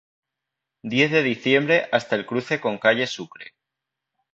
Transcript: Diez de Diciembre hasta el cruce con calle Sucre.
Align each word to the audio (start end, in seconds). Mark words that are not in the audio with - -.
Diez 0.93 1.11
de 1.11 1.21
Diciembre 1.21 1.87
hasta 1.91 2.15
el 2.15 2.25
cruce 2.25 2.59
con 2.59 2.79
calle 2.79 3.05
Sucre. 3.05 3.53